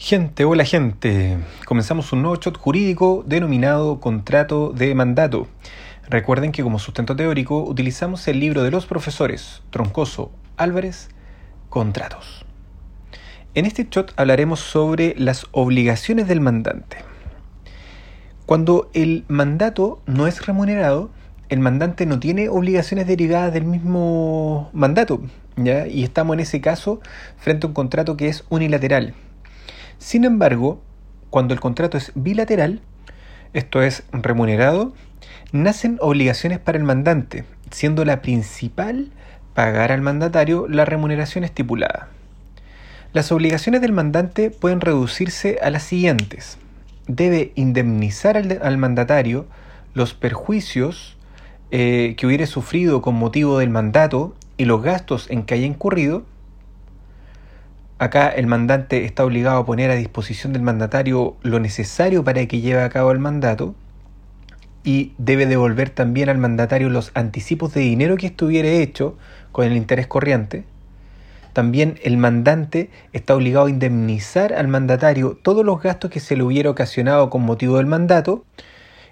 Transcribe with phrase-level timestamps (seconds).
[0.00, 1.38] Gente, hola gente.
[1.66, 5.48] Comenzamos un nuevo shot jurídico denominado contrato de mandato.
[6.08, 11.08] Recuerden que como sustento teórico utilizamos el libro de los profesores Troncoso Álvarez,
[11.68, 12.46] Contratos.
[13.54, 16.98] En este shot hablaremos sobre las obligaciones del mandante.
[18.46, 21.10] Cuando el mandato no es remunerado,
[21.48, 25.20] el mandante no tiene obligaciones derivadas del mismo mandato,
[25.56, 25.88] ¿ya?
[25.88, 27.00] Y estamos en ese caso
[27.36, 29.14] frente a un contrato que es unilateral.
[29.98, 30.80] Sin embargo,
[31.30, 32.80] cuando el contrato es bilateral,
[33.52, 34.92] esto es remunerado,
[35.52, 39.10] nacen obligaciones para el mandante, siendo la principal
[39.54, 42.08] pagar al mandatario la remuneración estipulada.
[43.12, 46.58] Las obligaciones del mandante pueden reducirse a las siguientes.
[47.06, 49.46] Debe indemnizar al, mandatario
[49.94, 51.16] los perjuicios
[51.70, 56.24] eh, que hubiere sufrido con motivo del mandato y los gastos en que haya incurrido,
[58.00, 62.60] Acá el mandante está obligado a poner a disposición del mandatario lo necesario para que
[62.60, 63.74] lleve a cabo el mandato
[64.84, 69.18] y debe devolver también al mandatario los anticipos de dinero que estuviera hecho
[69.50, 70.62] con el interés corriente.
[71.52, 76.44] También el mandante está obligado a indemnizar al mandatario todos los gastos que se le
[76.44, 78.44] hubiera ocasionado con motivo del mandato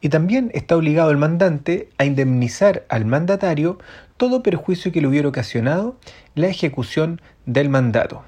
[0.00, 3.78] y también está obligado el mandante a indemnizar al mandatario
[4.16, 5.96] todo perjuicio que le hubiera ocasionado
[6.34, 8.24] la ejecución del mandato.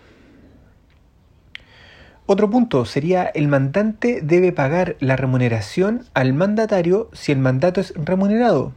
[2.25, 7.93] Otro punto sería el mandante debe pagar la remuneración al mandatario si el mandato es
[7.97, 8.73] remunerado.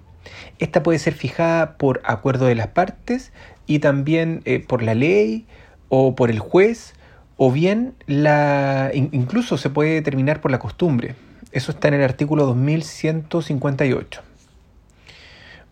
[0.57, 3.31] Esta puede ser fijada por acuerdo de las partes
[3.67, 5.45] y también eh, por la ley
[5.89, 6.95] o por el juez
[7.37, 11.15] o bien la incluso se puede determinar por la costumbre.
[11.51, 14.21] Eso está en el artículo 2158.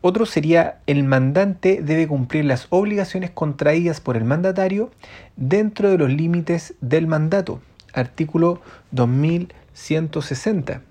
[0.05, 4.91] Otro sería el mandante debe cumplir las obligaciones contraídas por el mandatario
[5.37, 7.61] dentro de los límites del mandato.
[7.93, 8.59] Artículo
[8.91, 10.81] 2160.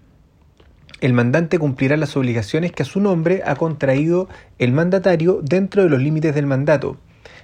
[1.00, 4.28] El mandante cumplirá las obligaciones que a su nombre ha contraído
[4.60, 6.96] el mandatario dentro de los límites del mandato.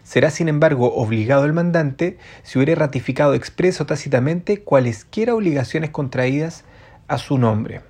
[0.05, 6.65] Será, sin embargo, obligado el mandante si hubiere ratificado expreso tácitamente cualesquiera obligaciones contraídas
[7.09, 7.81] a su nombre.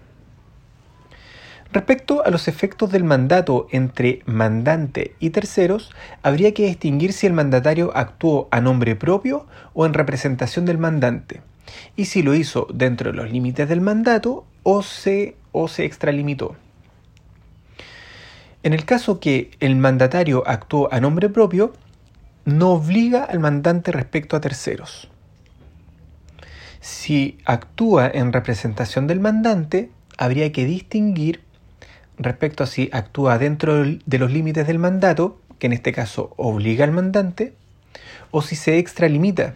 [1.71, 5.93] Respecto a los efectos del mandato entre mandante y terceros,
[6.23, 11.43] habría que distinguir si el mandatario actuó a nombre propio o en representación del mandante,
[11.97, 16.57] y si lo hizo dentro de los límites del mandato o se, o se extralimitó.
[18.63, 21.73] En el caso que el mandatario actuó a nombre propio,
[22.45, 25.09] no obliga al mandante respecto a terceros.
[26.81, 31.43] Si actúa en representación del mandante, habría que distinguir
[32.19, 36.85] respecto a si actúa dentro de los límites del mandato, que en este caso obliga
[36.85, 37.55] al mandante,
[38.31, 39.55] o si se extralimita,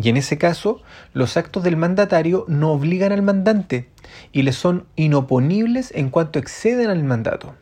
[0.00, 0.80] y en ese caso
[1.12, 3.88] los actos del mandatario no obligan al mandante
[4.32, 7.54] y le son inoponibles en cuanto exceden al mandato,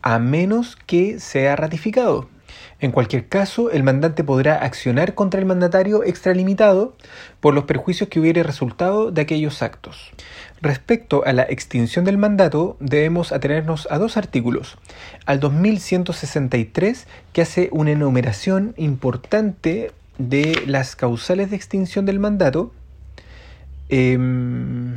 [0.00, 2.28] a menos que sea ratificado.
[2.80, 6.96] En cualquier caso, el mandante podrá accionar contra el mandatario extralimitado
[7.40, 10.12] por los perjuicios que hubiere resultado de aquellos actos.
[10.62, 14.78] Respecto a la extinción del mandato, debemos atenernos a dos artículos.
[15.26, 22.72] Al 2163, que hace una enumeración importante de las causales de extinción del mandato,
[23.88, 24.96] em,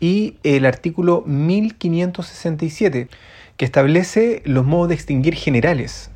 [0.00, 3.08] y el artículo 1567,
[3.56, 6.10] que establece los modos de extinguir generales.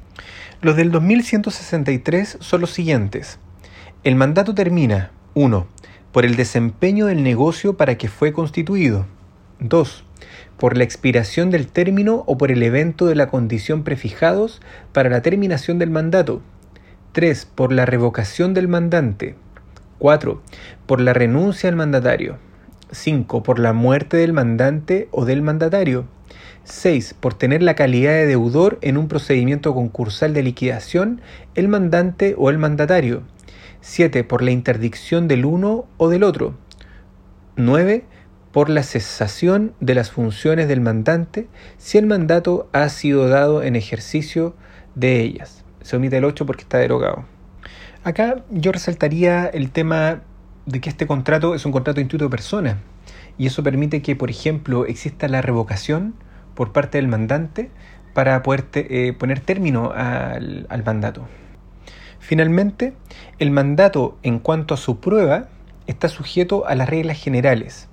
[0.62, 3.38] Los del 2163 son los siguientes.
[4.02, 5.66] El mandato termina 1.
[6.12, 9.06] Por el desempeño del negocio para que fue constituido.
[9.60, 10.04] 2.
[10.58, 14.62] Por la expiración del término o por el evento de la condición prefijados
[14.92, 16.40] para la terminación del mandato.
[17.14, 17.46] 3.
[17.54, 19.36] Por la revocación del mandante.
[20.00, 20.42] 4.
[20.84, 22.38] Por la renuncia al mandatario.
[22.90, 23.44] 5.
[23.44, 26.06] Por la muerte del mandante o del mandatario.
[26.64, 27.14] 6.
[27.20, 31.20] Por tener la calidad de deudor en un procedimiento concursal de liquidación
[31.54, 33.22] el mandante o el mandatario.
[33.80, 34.24] 7.
[34.24, 36.54] Por la interdicción del uno o del otro.
[37.54, 38.02] 9.
[38.50, 41.46] Por la cesación de las funciones del mandante
[41.78, 44.56] si el mandato ha sido dado en ejercicio
[44.96, 45.63] de ellas.
[45.84, 47.26] Se omite el 8 porque está derogado.
[48.04, 50.22] Acá yo resaltaría el tema
[50.64, 52.78] de que este contrato es un contrato de instituto de persona
[53.36, 56.14] y eso permite que, por ejemplo, exista la revocación
[56.54, 57.70] por parte del mandante
[58.14, 61.28] para poder eh, poner término al mandato.
[62.18, 62.94] Finalmente,
[63.38, 65.48] el mandato en cuanto a su prueba
[65.86, 67.88] está sujeto a las reglas generales,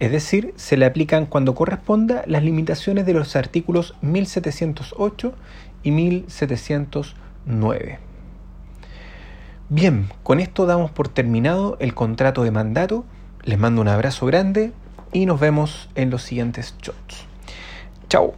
[0.00, 5.34] es decir, se le aplican cuando corresponda las limitaciones de los artículos 1708
[5.82, 7.98] y 1709.
[9.70, 13.04] Bien, con esto damos por terminado el contrato de mandato.
[13.44, 14.72] Les mando un abrazo grande
[15.12, 17.26] y nos vemos en los siguientes shots.
[18.08, 18.34] Chao.